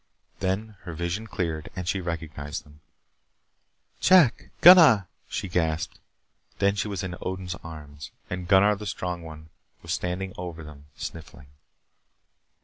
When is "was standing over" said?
9.83-10.63